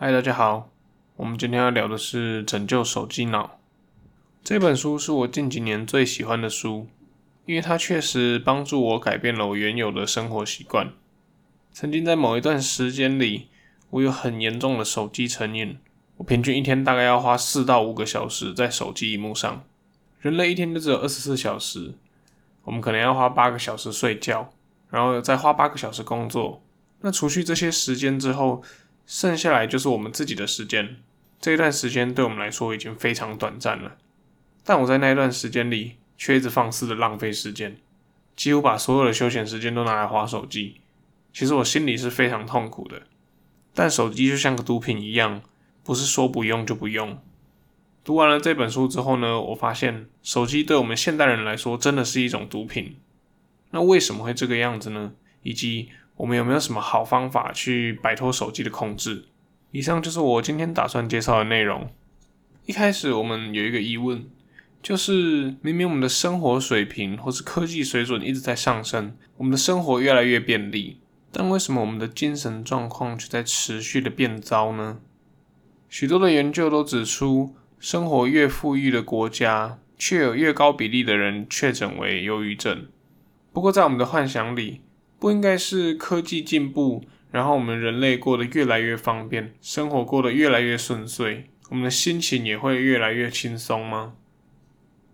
[0.00, 0.70] 嗨，大家好，
[1.16, 3.44] 我们今天要聊的是《拯救手机脑》
[4.44, 6.86] 这本书，是我近几年最喜欢的书，
[7.46, 10.92] 因为它确实帮助我改变了我原有的生活习惯。
[11.72, 13.48] 曾经在某一段时间里，
[13.90, 15.76] 我有很严重的手机成瘾，
[16.18, 19.64] 我平均一天大概要花四到五个小时在手机荧幕上。
[20.20, 21.94] 人类一天就只有二十四小时，
[22.62, 24.52] 我们可能要花八个小时睡觉，
[24.90, 26.62] 然后再花八个小时工作。
[27.00, 28.62] 那除去这些时间之后，
[29.08, 30.98] 剩下来就是我们自己的时间。
[31.40, 33.96] 这一段时间对我们来说已经非常短暂了，
[34.62, 37.78] 但我在那一段时间里却一直放肆的浪费时间，
[38.36, 40.82] 几乎把所有的休闲时间都拿来划手机。
[41.32, 43.04] 其实我心里是非常痛苦的，
[43.72, 45.40] 但手机就像个毒品一样，
[45.82, 47.18] 不是说不用就不用。
[48.04, 52.98] 读完了这本书之后呢，我发现手机对我们现代人来说真的是一种毒品。
[53.70, 55.12] 那为什么会这个样子呢？
[55.42, 59.26] 以及我们有没有什么好方法去摆脱手机的控制？
[59.70, 61.88] 以上就是我今天打算介绍的内容。
[62.66, 64.26] 一开始我们有一个疑问，
[64.82, 74.98] 就是明明我们的生活水平或是科技水准一直在上升，我们的生活越来越便利，但为什么我们的精神状况却在持续的变糟呢？
[75.88, 82.88] 许多的研究都指出，生活越富裕的国家，却有越高比例的人确诊为忧郁症。
[83.52, 84.80] 不过在我们的幻想里，
[85.18, 94.14] 不应该是科技进步，然后我们人类过得越来越方便，生活过得越来越顺遂，我们的心情也会越来越轻松吗？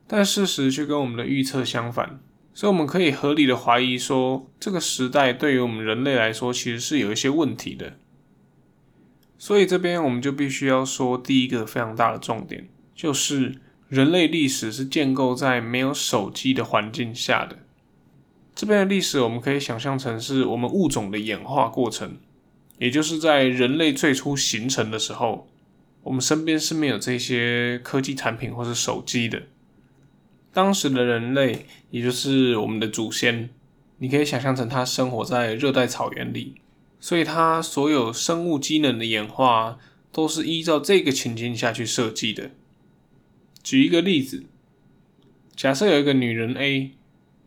[0.07, 2.21] 但事实却跟我们的预测相反，
[2.53, 7.95] 所以我们可以合理的怀疑说，这个时代对于我们人类来说其实是有一些问题的。
[9.39, 13.57] 所以这边我们就必须要说第一个非常大的重点，就是
[13.89, 17.59] 人类历史是建构在没有手机的环境下的。
[18.55, 22.19] 这边的历史，我们可以想象成是我们物种的演化过程，
[22.79, 25.49] 也就是在人类最初形成的时候，
[26.05, 29.43] 我们身边是没有这些科技产品或是手机的。
[30.53, 33.51] 当时的人类，也就是我们的祖先，
[33.99, 36.55] 你可以想象成他生活在热带草原里，
[37.01, 39.79] 所以他所有生物机能的演化
[40.13, 42.53] 都是依照这个情境下去设计的。
[43.65, 44.45] 举一个例子，
[45.57, 46.93] 假设有一个女人 A。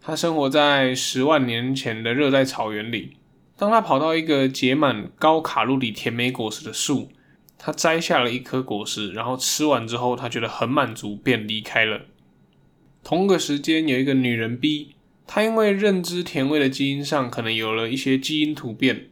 [0.07, 3.17] 他生活在十万年前的热带草原里。
[3.57, 7.09] 当他跑到一个结满高卡路里甜美果实的树，
[7.57, 12.05] 他摘下了一颗果实，然后吃完之后，他觉得很满足，便离开了。
[13.03, 14.95] 同个时间，有一个女人 B，
[15.25, 19.09] 她因为认知甜味的基因上可能有了一些基因突变，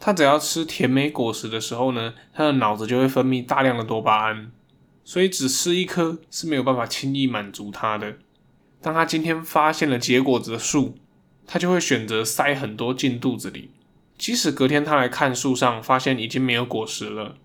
[0.00, 4.50] 她只要吃甜美果实的时候呢，她的脑子就会分泌大量的多巴胺，
[5.04, 8.16] 所以只吃一颗是没有办法轻易满足她的。
[8.84, 10.98] 当他今天发现了结果子的树，
[11.46, 13.70] 他就会选择塞很多进肚子里，
[14.18, 17.38] 即使隔天他来看树上，发现已经没有果实了。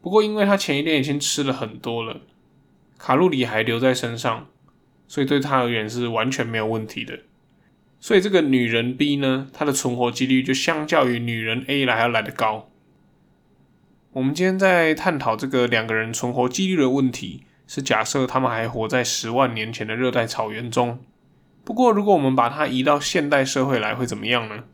[0.00, 2.20] 不过，因为他前一天已经吃了很多了，
[2.96, 4.46] 卡路里还留在身上，
[5.08, 7.18] 所以对他而言是完全没有问题的。
[7.98, 12.68] 所以，这个女人 B 呢，她的存活几率就相较于女人 A 来要来得高。
[14.12, 17.42] 我们今天在探讨这个两个人存活几率的问题。
[17.66, 20.98] 是假设他们还活在十万年前的热带草原中。
[21.64, 24.64] 不过，如果我们把它移到现代社会来，会怎么样呢？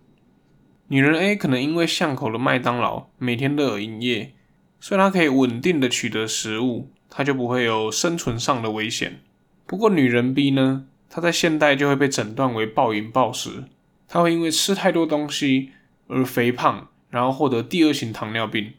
[0.87, 4.32] 女人 A 可能因为巷口的麦当劳每天都有营业，
[4.81, 9.20] 所以她可以稳定的取得食物，她就不会有生存上的危险。
[9.66, 10.87] 不过，女人 B 呢？
[11.10, 13.65] 她在现代就会被诊断为暴饮暴食，
[14.09, 15.72] 她会因为吃太多东西
[16.06, 18.72] 而肥胖，然后获得第二型糖尿病。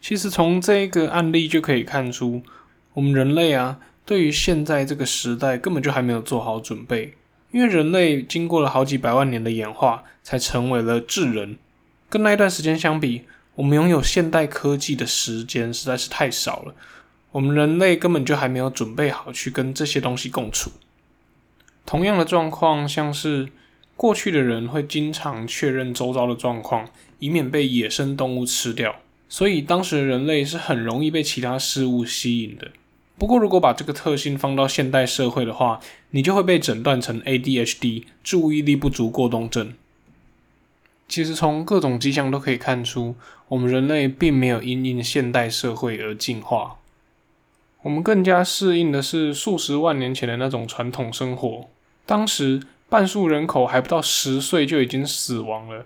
[0.00, 2.42] 其实从这个案例就可以看出。
[2.94, 7.14] 我们人类啊，对于现在这个时代根本就还没有做好准备，
[7.52, 11.56] 因为人类经过了好几百万年的演化，才成为了智人。
[12.08, 13.22] 跟那一段时间相比，
[13.54, 16.74] 我们拥有现代科技的时间实在是太少了。
[17.32, 20.72] 我们人类根本就还没有准备好去跟这些东西共处。
[21.86, 23.48] 同样的状况，像是
[23.94, 26.88] 过去的人会经常确认周遭的状况，
[27.20, 28.96] 以免被野生动物吃掉，
[29.28, 32.72] 所以当时的人类是很容易被其他事物吸引的。
[33.20, 35.78] 不过，如果把这个特性放到现代社会的话，
[36.12, 39.74] 你就会被诊断成 ADHD，注意力不足过动症。
[41.06, 43.16] 其实从各种迹象都可以看出，
[43.48, 46.78] 我们人类并没有因应现代社会而进化，
[47.82, 51.68] 我们更加适应的是数十万年前的那种传统生活。
[52.06, 55.84] 当时半数人口还不到十岁就已经死亡了，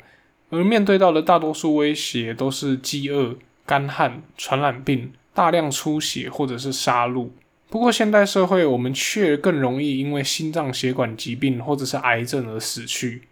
[0.51, 3.35] 而面对到的大多数威胁都是饥饿、
[3.67, 5.13] 干旱、传染病。
[5.35, 7.29] 大量出血或者是杀戮。
[7.69, 13.23] 不过现代社会，我们却更容易因为心脏血管疾病或者是癌症而死去。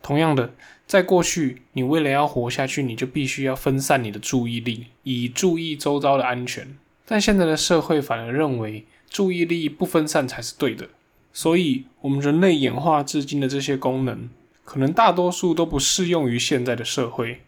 [0.00, 0.54] 同样的，
[0.86, 6.76] 在过去，你为了要活下去，你就必须要分散你的注意力，以注意周遭的安全。
[7.06, 10.88] 但现在的社会反而认为，注意力不分散才是对的。
[11.32, 14.28] 所以，我们人类演化至今的这些功能，
[14.64, 17.40] 可能大多数都不适用于现在的社会。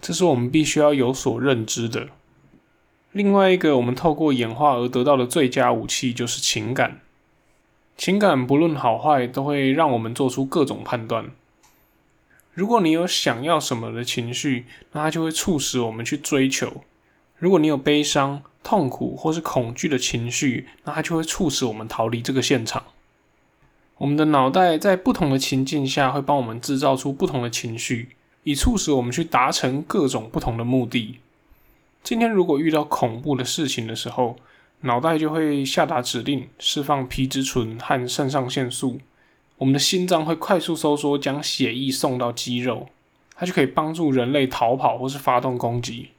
[0.00, 2.08] 这是我们必须要有所认知的。
[3.14, 7.00] 另外一个，我们透过演化而得到的最佳武器，就是情感。
[7.96, 11.30] 情感不论好坏，都会让我们做出各种判断。
[12.54, 16.82] 如果你有想要什么的情绪，那它就会促使我们去追求；
[17.38, 22.82] 如果你有悲伤、痛苦或是恐惧的情绪，那它就会促使我们逃离这个现场。
[23.98, 28.08] 我们的脑袋在不同的情境下会帮我们制造出不同的情绪，
[28.42, 31.20] 以促使我们去达成各种不同的目的。
[32.04, 34.36] 今天如果遇到恐怖的事情的时候，
[34.82, 39.00] 脑袋就会下达指令，释放皮质醇和肾上腺素。
[39.56, 42.88] 我们的心脏会快速收缩，将血液送到肌肉，
[43.34, 46.10] 它就可以帮助人类逃跑或是发动攻击。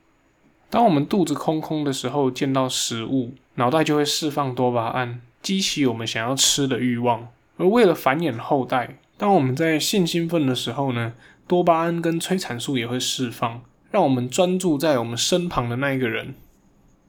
[0.72, 7.28] 当我们肚子空空的时候，见到食物，脑袋就会释放多巴胺，激起我们想要吃的欲望。
[7.58, 11.14] 而为了繁衍后代，当我们在性兴奋的时候呢，
[11.46, 13.62] 多巴胺跟催产素也会释放，
[13.96, 16.36] 让我们专注在我们身旁的那一个人。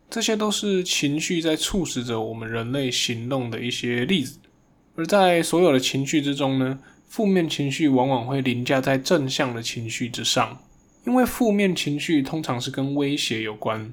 [0.09, 4.38] 这些都是情绪在促使着我们人类行动的一些例子。
[4.94, 6.79] 而在所有的情绪之中呢，
[7.09, 10.62] 负面情绪往往会凌驾在正向的情绪之上，
[11.05, 13.93] 因为负面情绪通常是跟威胁有关。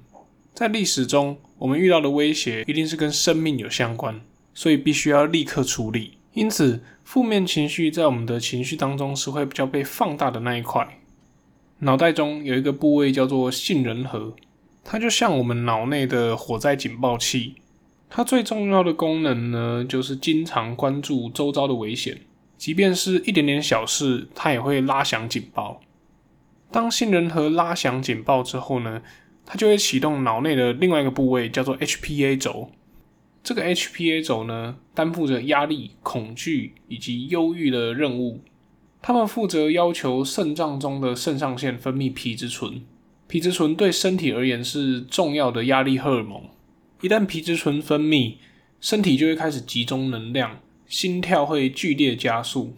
[0.54, 4.22] 在历史中，我们遇到的威胁一定是跟生命有相关，
[4.54, 6.20] 所以必须要立刻处理。
[6.34, 11.00] 因此，负面情绪在我们的情绪当中是会比较被放大的那一块。
[11.84, 14.34] 脑袋中有一个部位叫做杏仁核，
[14.86, 17.56] 它就像我们脑内的火灾警报器。
[18.10, 22.22] 它最重要的功能呢，就是经常关注周遭的危险，
[22.58, 25.82] 即便是一点点小事，它也会拉响警报。
[26.72, 29.02] 当杏仁核拉响警报之后呢，
[29.46, 32.70] 它就会启动脑内的另外一个部位，叫做 HPA 轴。
[33.44, 38.40] 这个 HPA 轴呢，担负着压力、恐惧以及忧郁的任务。
[39.06, 42.82] 他们负责要求肾脏中的肾上腺分泌皮质醇。
[43.28, 46.42] 皮质醇对身体而言是重要的压力荷尔蒙。
[47.02, 48.36] 一旦皮质醇分泌，
[48.80, 52.76] 身体就会开始集中能量，心跳会剧烈加速。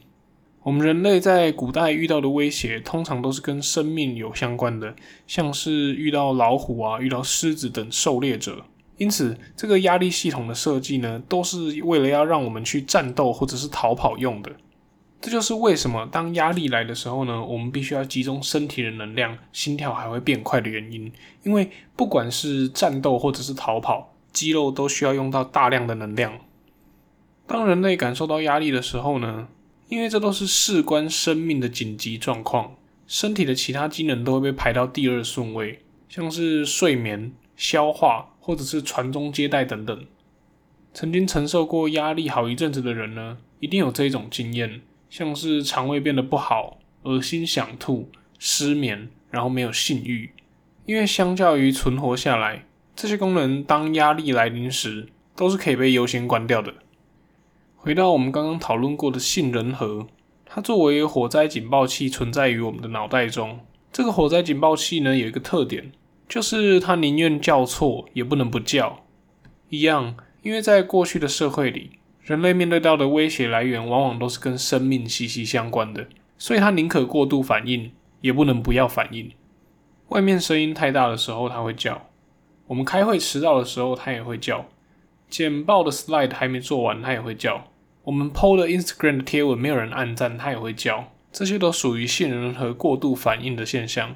[0.64, 4.96] 我们人类在古代遇到的威胁，通常都是跟生命有相关的，
[5.28, 8.66] 像是遇到老虎啊、遇到狮子等狩猎者。
[8.98, 14.52] 因此，这个压力系统的设计呢，都是为了要让我们去战斗或者是逃跑用的。
[15.26, 21.12] 这就是为什么当压力来的时候呢，我们必须要集中身体的能量，心跳还会变快的原因。
[21.42, 26.32] 因为不管是战斗或者是逃跑，肌肉都需要用到大量的能量。
[27.48, 29.48] 当人类感受到压力的时候呢，
[29.90, 32.76] 因为这都是事关生命的紧急状况，
[33.08, 40.06] 身体的其他机能都会被排到第二顺位，像是睡眠、消化或者是传宗接代等等。
[40.94, 48.10] 曾经承受过压力好一阵子的人呢，一定有这一种经验，像是肠胃变得不好、恶心想吐、
[48.40, 50.32] 失眠，然后没有性欲，
[50.86, 52.66] 因为相较于存活下来。
[52.96, 56.74] 这些功能当压力来临时，都是可以被优先关掉的。
[57.76, 60.08] 回到我们刚刚讨论过的杏仁核，
[60.46, 63.60] 它作为火灾警报器存在于我们的脑袋中。
[63.92, 65.92] 这个火灾警报器呢，有一个特点，
[66.28, 69.06] 就是它宁愿叫错，也不能不叫。
[69.70, 71.92] 一样，因为在过去的社会里，
[72.26, 76.08] 人类面对到的威胁来源往往都是跟生命息息相关的，
[76.40, 77.92] 所以它宁可过度反应，
[78.22, 79.32] 也不能不要反应。
[80.08, 82.08] 外面声音太大的时候，它会叫。
[82.66, 84.66] 我们开会迟到的时候，它也会叫；
[85.30, 87.68] 简报的 slide 还没做完，它也会叫；
[88.06, 91.12] 我们 PO 的 Instagram 的贴文没有人按赞，它也会叫。
[91.32, 94.16] 这些都属于杏仁核过度反应的现象。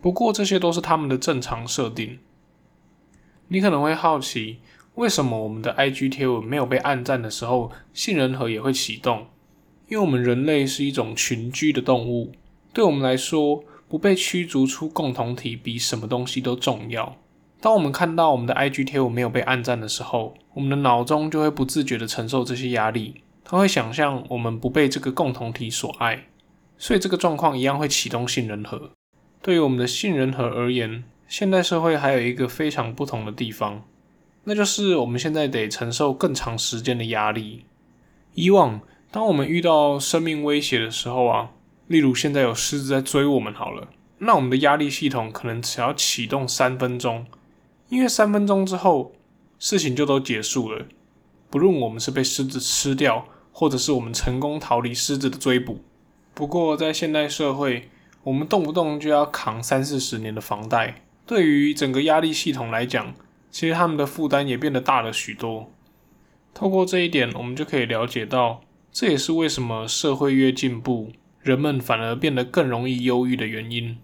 [0.00, 2.20] 不过这些都是他们的正常设定。
[3.48, 4.60] 你可能会好奇，
[4.94, 9.26] 为什么我们的 IG 贴文没有被暗赞的时候，杏仁核也会启动？
[9.88, 12.32] 因为我们人类是一种群居的动物，
[12.72, 17.16] 对我们来说，不被驱逐出共同体比什么东西都重要。
[17.60, 23.22] 当我们看到我们的 IG 贴文没有被暗赞的时候，我们的脑中就会不自觉的承受这些压力。
[23.42, 26.24] 它会想象我们不被这个共同体所爱，
[26.78, 28.90] 所以这个状况一样会启动杏仁核。
[29.42, 33.82] 对于我们的杏仁核而言，现代社会还有一个非常不同的地方，
[34.44, 37.64] 那就是我们现在得承受更长时间的压力。
[38.34, 41.50] 以往，当我们遇到生命威胁的时候啊，
[41.86, 47.26] 例如现在有狮子在追我们，好了，那我们的压力系统可能只要启动三分钟。
[47.88, 49.12] 因为三分钟之后，
[49.58, 50.86] 事情就都结束了。
[51.50, 55.80] 不论我们是被狮子吃掉，或者是我们成功逃离狮子的追捕，
[56.34, 57.88] 不过在现代社会，
[58.24, 63.14] 我们动不动就要扛三四十年的房贷，对于整个压力系统来讲，
[63.54, 65.70] 其实他们的负担也变得大了许多。
[66.52, 73.96] 透过这一点，我们就可以了解到，这也是为什么社会越进步，人们反而变得更容易忧郁的原因。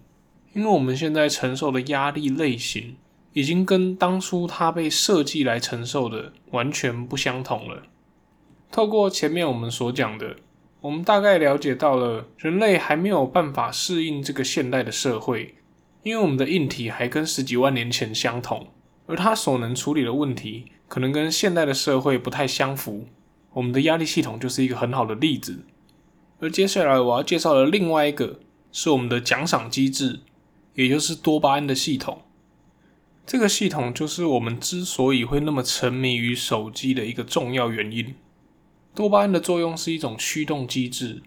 [0.53, 2.95] 因为我们现在承受的压力类型，
[3.33, 7.83] 已经跟当初它被设计来承受的完全不相同了。
[8.71, 10.37] 透过前面我们所讲的。
[10.79, 15.55] 我们大概了解到了，人类还没有办法适应这个现代的社会，
[16.03, 18.67] 因为我们的硬体还跟十几万年前相同，
[19.11, 23.07] 而它所能处理的问题可能跟现代的社会不太相符。
[23.51, 25.65] 我们的压力系统就是一个很好的例子。
[26.39, 28.39] 而接下来我要介绍的另外一个
[28.71, 30.21] 是我们的奖赏机制，
[30.75, 32.21] 也就是多巴胺的系统。
[33.25, 38.15] 这个系统就是我们之所以会那么沉迷于手机的一个重要原因。
[38.95, 41.21] 多巴胺的作用是一种驱动机制，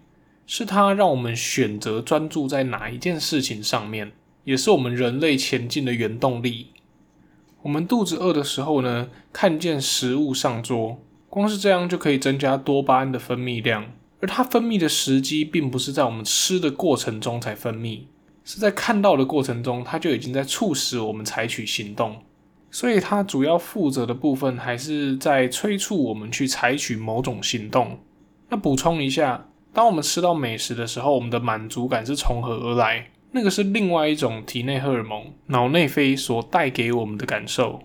[0.47, 4.11] 是它让我们选择专注在哪一件事情上面，
[4.43, 6.71] 也是我们人类前进的原动力。
[7.65, 13.91] 我们肚子饿的时候呢，看见食物上桌，光是这样就可以增加多巴胺的分泌量，
[14.21, 18.01] 而它分泌的时机并不是在我们吃的过程中才分泌，
[18.43, 22.21] 是在看到的过程中，它就已经在促使我们采取行动。
[22.69, 27.97] 所以它主要负责的部分还是在催促我们去采取某种行动。
[28.49, 33.07] 那补充一下，当我们吃到美食的时候，我们的满足感是从何而来？
[33.35, 37.83] 那个是另外一种体内荷尔蒙脑内啡所带给我们的感受。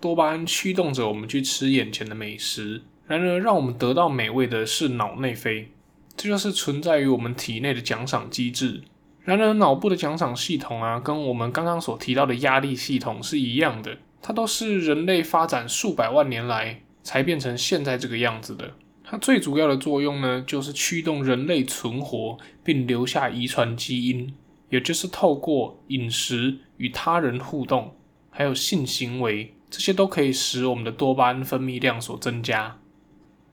[0.00, 5.72] 多巴胺驱动着我们去吃眼前的美食，然而让我们得到美味的是脑内啡，
[6.16, 8.82] 这就是存在于我们体内的奖赏机制。
[9.24, 18.74] 然而，脑部的奖赏系统啊，跟我们刚刚所提到的压力系统是一样的，它都是人类发展数百万年来才变成现在这个样子的。
[19.02, 24.32] 它最主要的作用呢，就是驱动人类存活并留下遗传基因，
[24.70, 27.94] 也就是透过饮食与他人互动，
[28.30, 32.78] 还有性行为，这些都可以使我们的多巴胺分泌量所增加。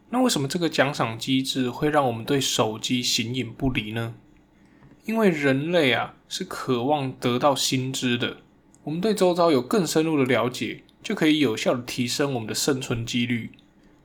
[0.10, 4.16] 那为什么这个奖赏机制会让我们对手机形影不离呢？
[5.06, 8.38] 因为人类啊是渴望得到新知的，
[8.84, 13.52] 我们对周遭有更深入的了解，就可以有效的提升我们的生存几率。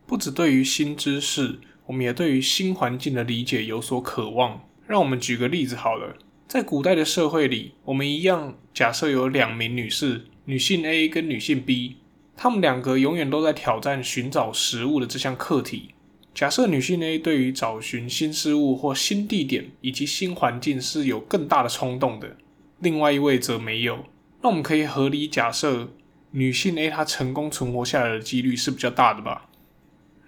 [0.06, 4.60] 不只对于新知识，我们也对于新环境的理解有所渴望。
[4.86, 6.16] 让我们举个例子好了，
[6.52, 11.96] 在古代的社会里，我们一样假设有两名女士，女性 A 跟女性 B，
[12.36, 15.94] 她们两个永远都在挑战寻找食物的这项课题。
[16.34, 22.36] 假设女性 A 对于找寻新事物或新地点以及新环境是有更大的冲动的，
[22.80, 24.04] 另外一位则没有。
[24.42, 25.88] 那我们可以合理假设，
[26.32, 29.48] 女性 A 她成功存活下来的几率是比较大的吧？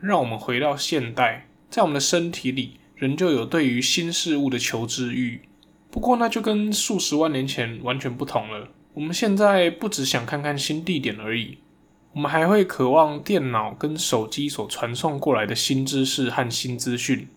[0.01, 5.43] 让我们回到现代，在我们的身体里仍旧有对于新事物的求知欲，
[5.95, 8.67] 不过那就跟数十万年前完全不同了。
[8.95, 11.59] 我们现在不只想看看新地点而已。
[12.15, 17.29] 我们还会渴望电脑跟手机所传送过来的新知识和新资讯。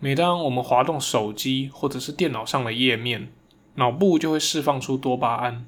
[0.00, 3.28] 每当我们滑动手机或者是电脑上的页面，
[3.76, 5.64] 脑部就会释放出多巴胺，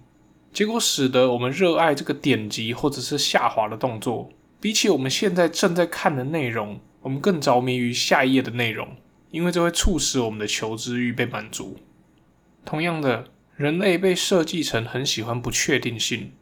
[0.53, 4.29] 结果使得我们热爱这个点击或者是下滑的动作。
[4.61, 8.89] 比起我们现在正在看的内容，我们更着迷于下一页的内容，
[9.31, 11.77] 因为这会促使我们的求知欲被满足。
[12.69, 13.25] 同样的，
[13.57, 16.33] 人类被设计成很喜欢不确定性。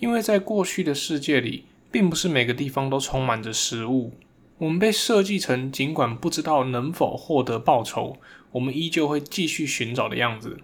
[0.00, 4.14] 因为在过去的世界里，并不是每个地方都充满着食物。
[4.58, 8.16] 我们被设计成，尽管不知道能否获得报酬，
[8.50, 10.58] 我们依旧会继续寻找的样子。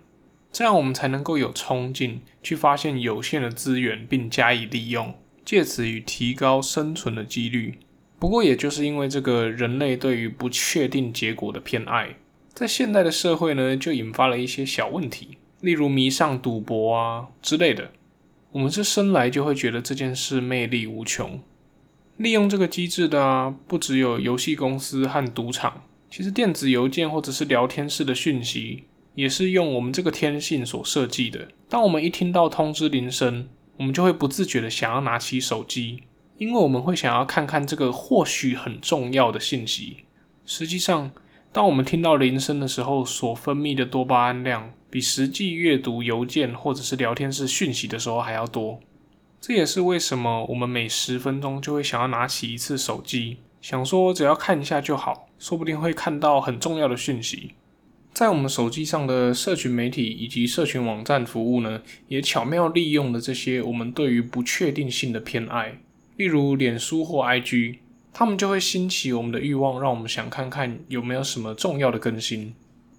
[0.50, 7.78] 这样，我们才能够有冲劲去发现有限的资源，并加以利用，借此与提高生存的几率。
[8.18, 12.16] 不过，也就是因为这个人类对于不确定结果的偏爱，
[12.56, 17.90] 在现代的社会呢，就引发了一些小问题，例如迷上赌博啊之类的。
[18.52, 21.38] 我们是生来就会觉得这件事魅力无穷。
[22.16, 28.84] 利用这个机制的啊，不只有游戏公司和赌场，其实电子邮件或者是聊天室的讯息，
[29.14, 31.48] 也是用我们这个天性所设计的。
[31.68, 33.46] 当我们一听到通知铃声，
[33.76, 36.04] 我们就会不自觉的想要拿起手机，
[36.38, 39.98] 因为我们会想要看看这个或许很重要的信息。
[40.46, 41.10] 实际上，
[41.52, 44.72] 当我们听到铃声的时候，所分泌的多巴胺量。
[44.88, 48.80] 比实际阅读邮件或者是聊天室讯息的时候还要多，
[49.40, 57.50] 这也是为什么我们每十分钟就会想要拿起一次手机，想说只要看一下就好，说不定会看到很重要的讯息。
[58.14, 65.78] 在我们手机上的社群媒体以及社群网站服务呢，也巧妙利用了这些我们对于不确定性的偏爱，
[66.16, 67.80] 例如脸书或 IG，
[68.18, 72.54] 他们就会兴起我们的欲望，让我们想看看有没有什么重要的更新。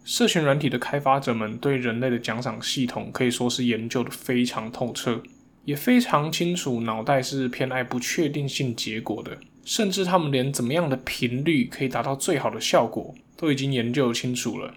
[0.05, 5.23] 社群软体的开发者们对人类的奖赏系统可以说是研究的非常透彻，
[5.65, 14.75] 也非常清楚脑袋是偏爱不确定性结果的，甚至他们连怎么样的频率可以达到最好的效果都已经研究清楚了。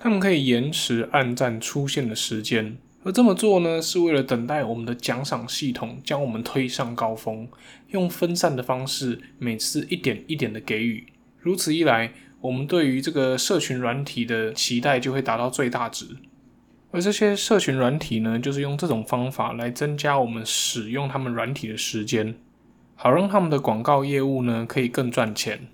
[0.00, 2.76] 他们可以延迟暗战出现的时间。
[3.06, 7.46] 而这么做呢，是为了等待我们的奖赏系统将我们推上高峰，
[7.90, 11.06] 用分散的方式，每次一点一点的给予。
[11.38, 16.04] 如此一来，我们对于这个社群软体的期待就会达到最大值。
[16.90, 22.34] 而这些社群软体呢，就是用这种方法来增加我们使用他们软体的时间，
[22.96, 25.68] 好让他们的广告业务呢可以更赚钱。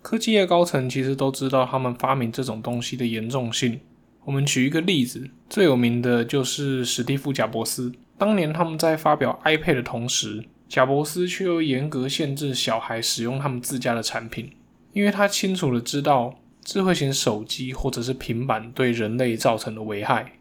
[0.00, 3.78] 科技业高层其实都知道他们发明这种东西的严重性。
[4.24, 7.92] 我们举一个例子，最有名的就是史蒂夫·贾伯斯。
[8.16, 14.52] 当年他们在发表 iPad 的同时，贾伯斯却又严格限制小孩使用他们自家的产品，
[14.92, 20.34] 因为他清楚的知道智慧型手机或者是平板对人类造成的危害。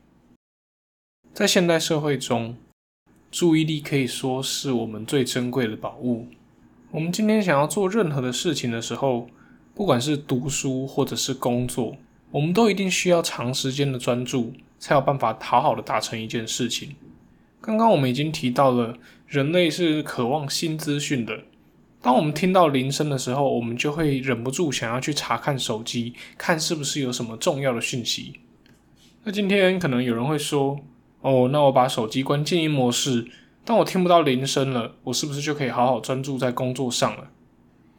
[1.33, 2.55] 在现代社会中，
[3.31, 6.27] 注意力可以说是我们最珍贵的宝物。
[6.91, 9.27] 我们今天想要做任何的事情的时候，
[9.73, 11.97] 不管是读书或者是工作。
[12.31, 16.95] 我们都一定需要长时间的专注，才有办法好好的达成一件事情。
[17.59, 18.97] 刚刚我们已经提到了，
[19.27, 21.41] 人类是渴望新资讯的。
[22.01, 28.39] 当我们听到铃声的时候，我们就会忍不住想要去查看手机，看是不是有什么重要的讯息。
[29.23, 30.79] 那今天可能有人会说
[31.21, 33.27] ：“哦，那我把手机关静音模式，
[33.63, 37.29] 当我听不到铃声了，我是不是就可以好好专注在工作上了？”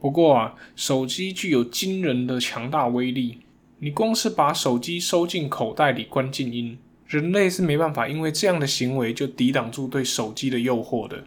[0.00, 3.38] 不过啊，手机具有惊人的强大威力。
[3.84, 11.24] 你光是把手机收进口袋里关静音，人类是没办法因为这样的行为就抵挡住对手机的诱惑的。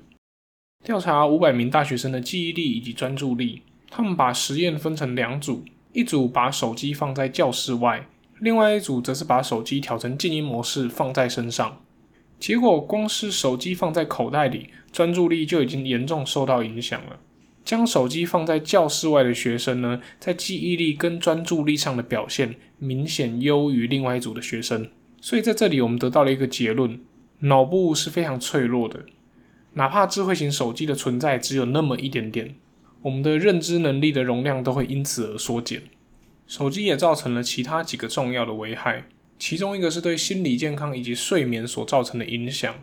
[0.82, 8.08] 调查五百名大学生的记忆力以及专注力，他们把实验分成两组，一组把手机放在教室外，
[8.40, 11.82] 另外一组则是把手机调成静音模式放在身上。
[12.40, 17.20] 结果，光是手机放在口袋里，专注力就已经严重受到影响了。
[17.66, 24.88] 将手机放在教室外的学生呢，在记忆力跟专注力上的表现明显优于另外一组的学生。
[25.20, 27.00] 所以在这里，我们得到了一个结论：
[27.40, 29.06] 脑部是非常脆弱的，
[29.74, 32.54] 哪怕智慧型手机的存在只有那么一点点，
[33.02, 35.82] 我们的认知能力的容量都会因此而缩减。
[36.46, 39.06] 手机也造成了其他几个重要的危害，
[39.40, 42.76] 其中一个是对心理健康以及睡眠所造成的影响。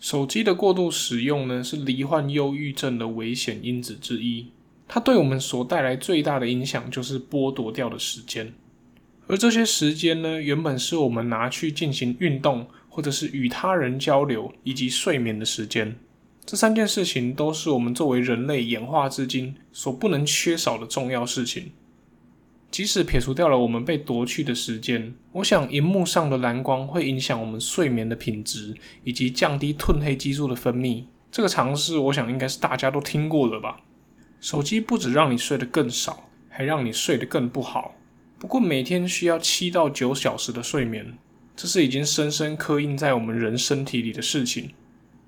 [0.00, 4.46] 手机的过度使用呢，是罹患忧郁症的危险因子之一。
[4.88, 8.52] 它对我们所带来最大的影响，就是剥夺掉的时间。
[9.26, 15.94] 而这些时间呢，原本是我们拿去进行运动，或者是与他人交流，以及睡眠的时间。
[16.46, 21.70] 这三件事情，都是我们作为人类演化至今所不能缺少的重要事情。
[22.70, 31.04] 即使撇除掉了我们被夺去的时间，我想荧幕上的蓝光会影响我们睡眠的品质，以及降低褪黑激素的分泌。
[31.32, 33.80] 这个尝试，我想应该是大家都听过了吧？
[34.40, 37.96] 手机不止让你睡得更少，还让你睡得更不好。
[38.38, 41.18] 不过每天需要七到九小时的睡眠，
[41.56, 44.70] 这是已经深深刻印在我们人身体里的事情。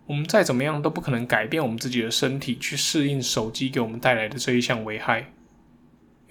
[0.07, 5.33] 我们再怎么样都不可能改变我们自己的身体去适应手机给我们带来的这一项危害。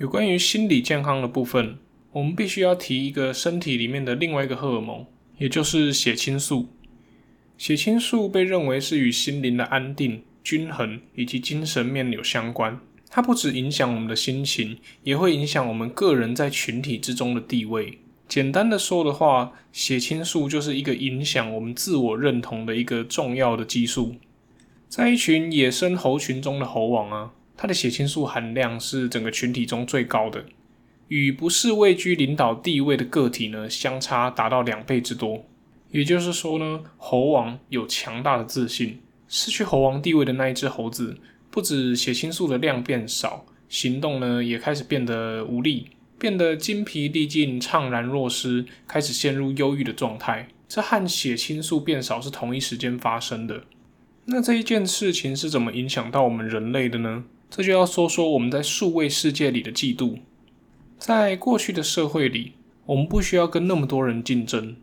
[0.01, 1.77] 有关于心理健康的部分，
[2.11, 5.05] 我们必须要提一个身体里面的另外一个荷尔蒙，
[5.37, 6.69] 也就是血清素。
[7.55, 12.79] 血清素被认为是与心灵的安定、均衡以及精神面有相关。
[13.11, 17.99] 它不只影响我们的心情，也会影响我们个人在群体之中的地位。
[18.27, 24.15] 简单的说的话，血清素就是一个影响我们自我认同的一个重要的激素。
[24.89, 27.33] 在一群野生猴群中的猴王啊。
[27.55, 30.45] 它的血清素含量是整个群体中最高的，
[31.09, 35.45] 与不是位居领导地位的个体呢相差达到两倍之多。
[35.91, 41.17] 也就是说呢，猴王有强大的自信，失去猴王地位的那一只猴子，
[41.49, 45.87] 不止血清素的量变少，行动呢也开始变得无力，
[46.17, 50.47] 变得精疲力尽、怅然若失，开始陷入忧郁的状态。
[50.69, 53.65] 这和血清素变少是同一时间发生的。
[54.25, 57.25] 那这一件事情是怎么影响到我们人类的呢？
[57.51, 60.19] 这就要说说我们在数位世界里的嫉妒。
[60.97, 62.53] 在过去的社会里，
[62.85, 64.77] 我们不需要跟那么多人竞争，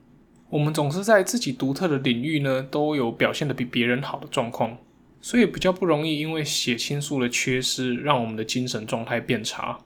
[0.51, 4.77] 我们总是在自己独特的领域呢都有表现的比别人好的状况，
[5.23, 9.79] 所以比较不容易因为血清素的缺失让我们的精神状态变差。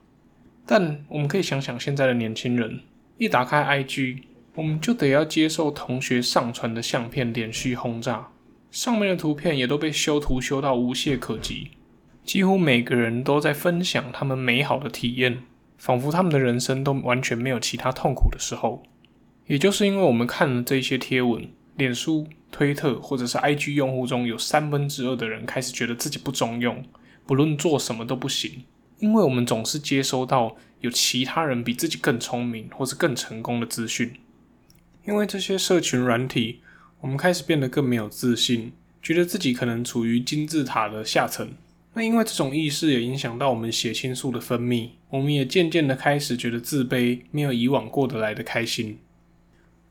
[0.67, 2.81] 但我们可以想想现在的年轻人，
[3.17, 4.23] 一打开 IG，
[4.57, 8.31] 我们就得要接受同学上传的相片连续轰炸，
[8.73, 11.69] 上面的图片也都被修图修到无懈可击。
[12.25, 15.43] 几乎每个人都在分享他们美好的体验，
[15.77, 18.83] 仿佛他们的人生都完全没有其他痛苦的时候。
[19.47, 26.85] 也就是因为我们看了这些贴文，脸书、推特或者是 IG 用户中有三分之二的人开始觉得自己不中用，
[27.27, 28.65] 不论做什么都不行。
[29.01, 34.13] 因为我们总是接收到有其他人比自己更聪明或是更成功的资讯。
[35.05, 36.61] 因为这些社群软体，
[37.01, 41.51] 我们开始变得更没有自信，觉得自己可能处于金字塔的下层。
[41.95, 48.99] 那因为这种意识也影响到我们血清素的分泌，我们也渐渐的开始觉得自卑，没有以往过得来的开心。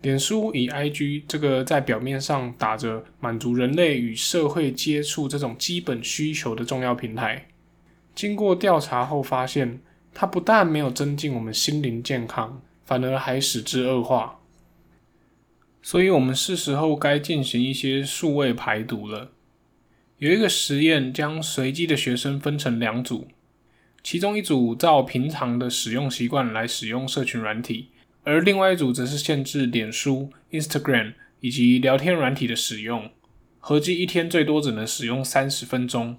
[0.01, 7.45] 脸书以 IG 这个在表面上打着满足人类与社会接触这种基本需求的重要平台，
[8.15, 9.79] 经过调查后发现，
[10.11, 14.39] 它不但没有增进我们心灵健康，反而还使之恶化。
[15.83, 19.31] 所以，我们是时候该进行一些数位排毒了。
[20.21, 23.27] 有一个实验将随机的学生分成两组，
[24.03, 27.87] 其中一组照平常的使用习惯来使用社群软体。
[28.23, 33.09] 而另外一组则是限制脸书、Instagram 以及聊天软体的使用，
[33.57, 36.15] 合计一天最多只能使用三十分钟。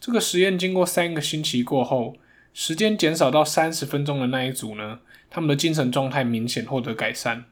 [0.00, 2.16] 这个实验经过三个星期过后，
[2.54, 7.44] 时间减少到三十分钟的那一组呢，他们的精神状态明显获得改善。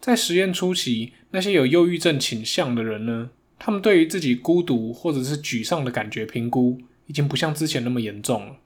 [0.00, 8.56] 在实验初期，那些有忧郁症倾向的人呢，他们对于自己孤独或者是沮丧的感觉评估，已经不像之前那么严重了。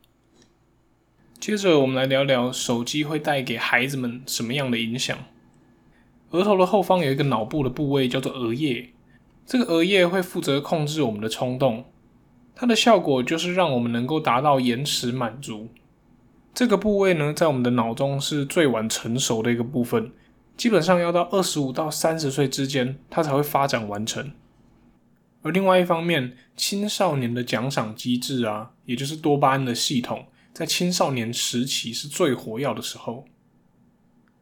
[1.38, 5.16] 接着，我们来聊聊手机会带给孩子们什么样的影响。
[6.31, 8.90] 额头的后方有一个脑部的部位，叫做额叶。
[9.46, 11.85] 这个额叶会负责控制我们的冲动，
[12.55, 15.68] 它的效果就是让我们能够达到延迟满足。
[16.53, 20.11] 这个部位呢，在我们的脑中是最晚成熟的一个部分，
[20.57, 24.33] 基本上要到二十五到三十岁之间，它才会发展完成。
[25.42, 30.27] 而另外一方面，青少年的奖赏机制啊，也就是多巴胺的系统。
[30.53, 33.24] 在青少年时期是最活跃的时候，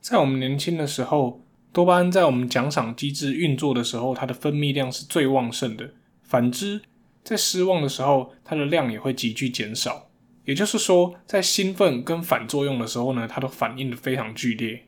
[0.01, 5.91] 在我们年轻的时候，多巴胺在我们奖赏机制运作的时候，它的分泌量是最旺盛的。
[6.23, 6.81] 反之，
[7.23, 10.09] 在失望的时候，它的量也会急剧减少。
[10.47, 14.86] 也就是说，在兴奋跟反作用的时候呢，它都反应的非常剧烈。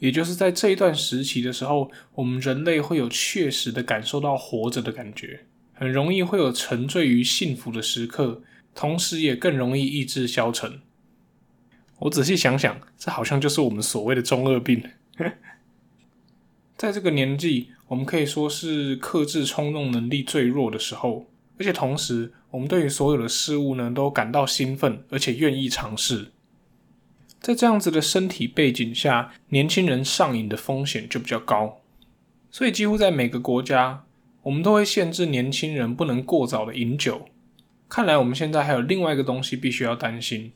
[0.00, 8.42] 也就是在这一段时期的时候，我们人类会有确实的感受到活着的感觉，很容易会有沉醉于幸福的时刻。
[8.72, 10.80] 同时也更容易意志消沉。
[11.98, 14.80] 我仔细想想，这好像就是我们所谓的中二病。
[16.78, 21.26] 在这个年纪，我们可以说是克制冲动能力最弱的时候，
[21.58, 26.30] 而且同时，我们对于所有的事物呢都感到兴奋，而且愿意尝试。
[27.40, 31.80] 在这样子的身体背景下，年轻人上瘾的风险就比较高。
[32.50, 34.04] 所以，几乎在每个国家，
[34.42, 37.28] 我们都会限制年轻人不能过早的饮酒。
[37.88, 40.52] 看来我们现在还有另外一个东西必须要担心，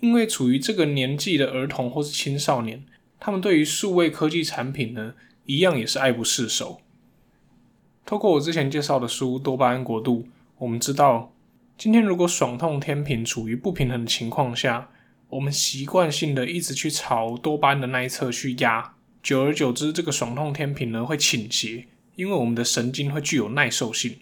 [0.00, 2.84] 因为处于这个年纪的儿童或是青少年，
[3.18, 5.14] 他们对于数位科技产品呢，
[5.46, 6.80] 一样也是爱不释手。
[8.04, 10.22] 透过我之前介绍的书《多巴胺国度》，
[10.58, 11.32] 我们知道，
[11.76, 14.90] 今天如果爽痛天平处于不平衡的情况下，
[15.30, 21.86] 我们习惯性的一直去朝多巴胺的那一侧去压，久而久之，这个爽痛天平呢会倾斜，
[22.16, 24.20] 因为我们的神经会具有耐受性。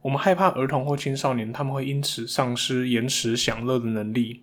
[0.00, 4.42] 我们害怕儿童或青少年，他们会因此丧失延迟享乐的能力。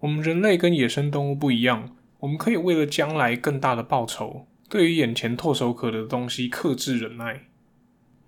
[0.00, 7.44] 我们人类跟野生动物不一样，我们可以为了将来更大的报酬，对于眼前唾手可得的东西克制忍耐。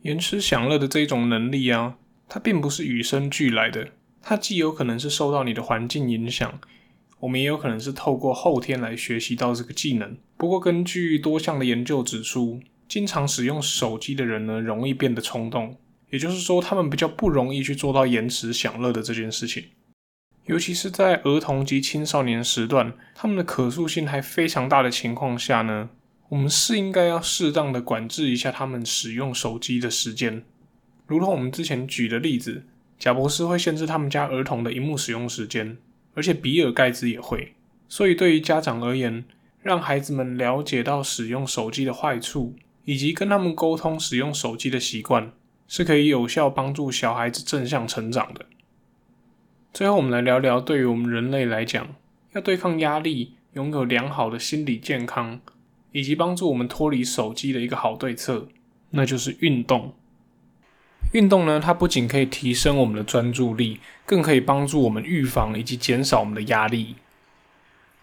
[0.01, 1.97] 延迟享乐的这一种能力啊，
[2.29, 3.89] 它并不是与生俱来的，
[4.23, 6.61] 它既有可能是受到你的环境影响，
[7.21, 10.17] 我们也有可能是透过后天来学习到这个技能。
[10.37, 15.77] 不过，根据多项的研究指出，经常使用手机的人呢，容易变得冲动。
[16.11, 19.65] 也就是说，他们比较不容易去做到延迟享乐的这件事情，
[20.47, 25.89] 尤其是在儿童及青少年时段，他们的可塑性还非常大的情况下呢，
[26.29, 30.45] 我们是应该要适当的管制一下他们使用手机的时间。
[31.07, 32.67] 如同我们之前举的例子，
[33.03, 35.77] 贾博士会限制他们家儿童的荧幕使用时间，
[36.15, 37.53] 而且比尔盖茨也会。
[37.89, 39.25] 所以，对于家长而言，
[39.61, 45.33] 让孩子们了解到使用手机的坏处，以及跟他们沟通使用手机的习惯。
[45.67, 48.47] 是可以有效帮助小孩子正向成长的。
[49.73, 51.97] 最后，我们来聊聊对于我们人类来讲，
[52.35, 55.41] 要对抗压力、拥有良好的心理健康，
[55.91, 58.47] 以及帮助我们脱离手机的一个好对策，
[58.91, 59.93] 那就是运动。
[61.13, 66.97] 运动呢，它不仅可以提升我们的专注力，更可以帮助我们预防以及减少我们的压力。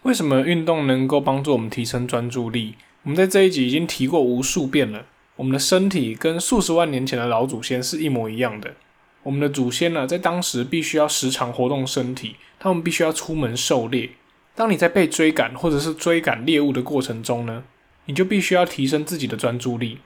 [0.03, 2.75] 为什么运动能够帮助我们提升专注力？
[3.03, 5.05] 我们在这一集已经提过无数遍了。
[5.37, 8.73] 我们的身体跟数十万年前的老祖先是一模一样的。
[9.23, 14.11] 我们的祖先呢，在当时必须要时常活动身体，他们必须要出门狩猎，
[14.53, 17.63] 当你在被追赶或者是追赶猎物的过程中呢，
[18.05, 19.99] 你就必须要提升自己的专注力。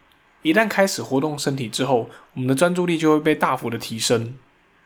[0.44, 4.36] 一旦开始活动身体之后，我们的专注力就会被大幅的提升。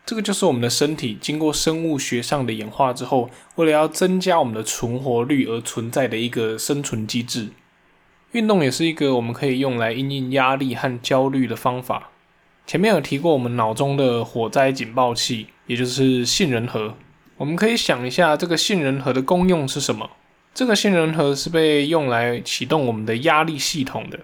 [0.06, 7.48] 这个就是我们的身体经过生物学上的演化之后，为了要增加我们的存活率而存在的一个生存机制。
[8.32, 12.10] 运动也是一个我们可以用来应应压力和焦虑的方法。
[12.66, 16.94] 前面有提过，我们脑中的火灾警报器，也就是杏仁核。
[17.36, 20.10] 我们可以想一下，这个杏仁核的功用是什么？
[20.54, 24.20] 这个杏仁核是被用来启动我们的压力系统的。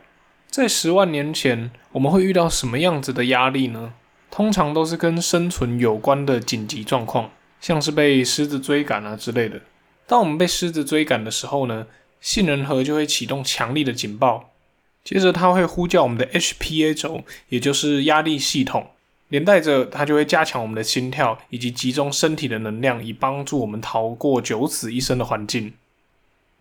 [0.55, 3.93] 在十万年前，我们会遇到什么样子的压力呢？
[4.31, 9.63] 通常都是跟生存有关的紧急状况，像是被狮子追赶啊之类的。
[10.07, 11.89] 当我们被狮子追赶的时候呢？
[12.21, 14.51] 杏仁核就会启动强力的警报，
[15.03, 18.91] 接着它会呼叫我们的 HPA 轴，也就是压力系统，
[19.31, 25.73] 连带着它就会加强我们的心跳以及集中身体的能量，以帮助我们逃过九死一生的环境。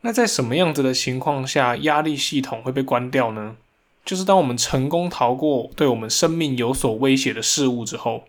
[0.01, 3.57] 那在什么样子的情况下，压力系统会被关掉呢？
[4.05, 8.25] 就是当我们成功逃过对我们生命有所威胁的事物之后，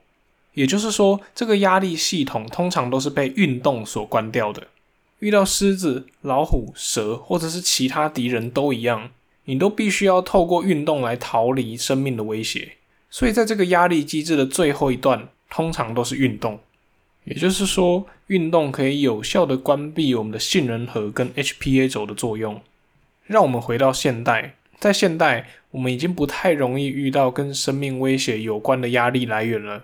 [0.55, 4.69] 也就是说，这个压力系统通常都是被运动所关掉的。
[5.19, 9.11] 遇到狮子、老虎、蛇，或者是其他敌人都一样，
[9.47, 12.73] 你都必须要透过运动来逃离生命的威胁。
[13.11, 16.61] 所以，在这个压力机制的最后一段，通常都是运动。
[17.25, 22.61] 也就是说，运动可以有效的关闭我们的杏仁核跟 HPA 轴的作用。
[23.27, 29.83] 让我们回到现代，在现代，我们已经不太容易遇到跟生命威胁有关的压力来源了。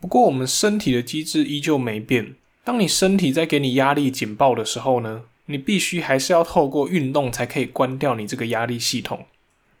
[0.00, 2.36] 不过，我们身体的机制依旧没变。
[2.62, 9.26] 当你身体在给你压力警报的时候呢，你必须还是要透过运动才可以关掉你这个压力系统。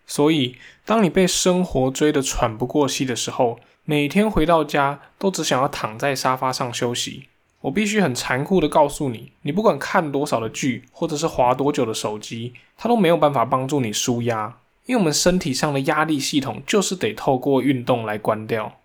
[0.04, 7.28] 所以，当你被生活追得喘不过气的时候，每天回到家都只想要躺在沙发上休息。
[7.60, 18.78] 我必须很残酷的告诉你，你不管看多少的剧，或者是滑多久的手机，它都没有办法帮助你舒压，因为我们身体上的压力系统就是得透过运动来关掉。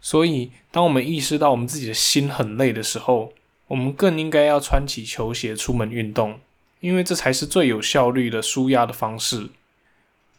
[0.00, 3.32] 所以，当我们意识到我们自己的心很累的时候，
[3.68, 6.38] 我们更应该要穿起球鞋出门运动，
[6.80, 9.48] 因为这才是最有效率的舒压的方式。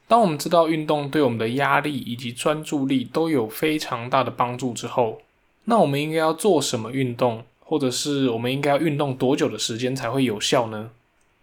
[0.08, 5.24] 当我们知道运动对我们的压力以及专注力都有非常大的帮助之后，
[5.63, 10.91] 那我们应该要做什么运动，或者是我们应该要运动多久的时间才会有效呢？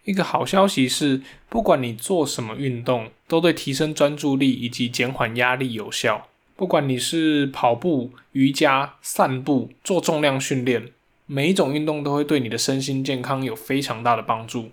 [0.05, 6.27] 一个好消息是，不管你做什么运动，都对提升专注力以及减缓压力有效。
[6.55, 10.89] 不管你是跑步、瑜伽、散步、做重量训练，
[11.25, 14.71] 每一种运动都会对你的身心健康有非常大的帮助。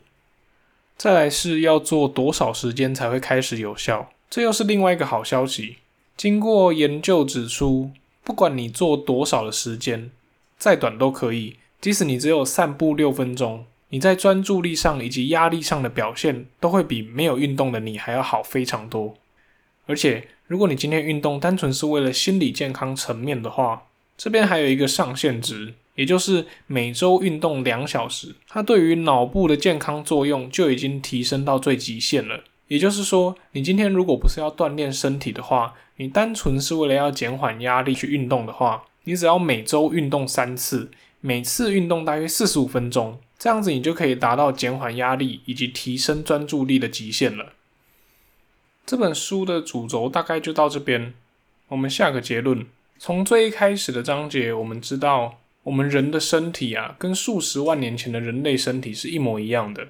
[0.96, 4.10] 再来是要做多少时间才会开始有效？
[4.28, 5.76] 这又是另外一个好消息。
[6.16, 7.90] 经过研究指出，
[8.22, 10.10] 不管你做多少的时间，
[10.58, 11.56] 再短都可以。
[11.80, 19.14] 即使你只有散步六分钟，你在专注力上以及压力上的表现，都会比没有运动的你还要好非常多。
[19.86, 23.82] 而且，如果你今天运动单纯是为了心理健康层面的话，
[24.16, 32.44] 这边还有一个上限值，也就是每周运动两小时，它对于脑部的健康作用就已经提升到最极限了。
[32.68, 47.54] 也就是说，你今天如果不是要锻炼身体的话，你单纯是为了要减缓压力去运动的话，你只要每周运动三次，每次运动大约四十五分钟，这样子你就可以达到减缓压力以及提升专注力的极限了。
[48.84, 51.14] 这本书的主轴大概就到这边。
[51.68, 52.66] 我们下个结论：
[52.98, 59.88] 从最一开始的章节，我们知道我们人的身体啊，跟数十万年前的人类身体是一模一样的。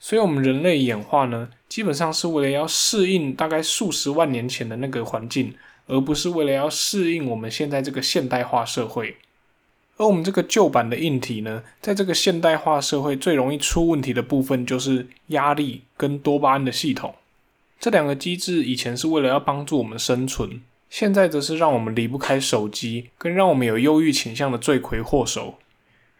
[0.00, 5.54] 所以，我们人类演化呢，基本上是为了要适应大概数十万年前的那个环境，
[5.86, 9.16] 而不是为了要适应我们现在这个现代化社会。
[9.98, 17.16] 而我们这个旧版的硬体呢，在这个现代化社会最容易出问题的部分，就是压力跟多巴胺的系统。
[17.80, 25.58] 这两个机制以前是为了要帮助我们生存，现在则是让我们离不开手机，跟让我们有忧郁倾向的罪魁祸首。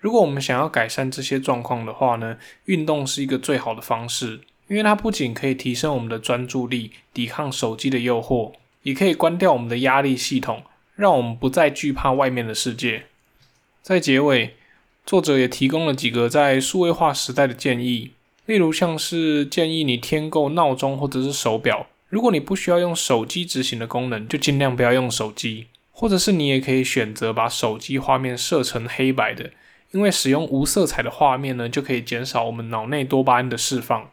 [0.00, 10.62] 如果我们想要改善这些状况的话呢，运动是一个最好的方式，因为它不仅可以提升我们的专注力，抵抗手机的诱惑，也可以关掉我们的压力系统，
[10.96, 13.06] 让我们不再惧怕外面的世界。
[13.88, 14.54] 在结尾，
[15.06, 18.10] 作者也提供了几个在数位化时代的建议。
[18.44, 21.86] 例如，像是建议你添购闹钟或者是手表。
[22.10, 25.68] 如果你不需要用手机执行的功能，就尽量不要用手机。
[25.90, 29.52] 或者是你也可以选择把手机画面设成黑白的，
[29.92, 34.10] 因为使用无色彩的画面呢，就可以减少我们脑内多巴胺的释放。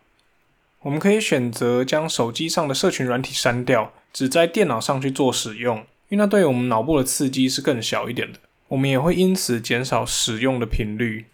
[0.84, 8.40] 我们可以选择将手机上的社群软体删掉，只在电脑上去做使用，因为那对我们脑部的刺激是更小一点的。
[8.70, 11.26] 我们也会因此减少使用的频率。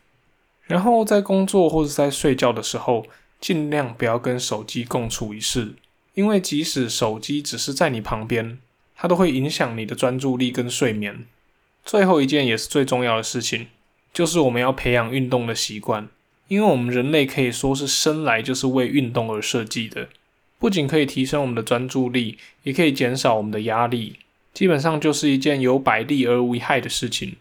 [0.67, 3.05] 然后在工作或者在睡觉的时候，
[3.39, 5.73] 尽量不要跟手机共处一室，
[6.13, 8.59] 因为即使手机只是在你旁边，
[8.95, 11.25] 它都会影响你的专注力跟睡眠。
[11.83, 13.67] 最后一件也是最重要的事情，
[14.13, 16.07] 就是我们要培养运动的习惯，
[16.47, 20.09] 因为我们人类可以说是生来就是为运动而设计的，
[20.59, 24.19] 不仅可以提升我们的专注力，也可以减少我们的压力，
[24.53, 27.35] 基本上就是一件有百利而无一害的事情。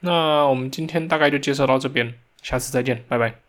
[0.00, 3.47] 那我们今天大概就介绍到这边，下次再见，拜拜。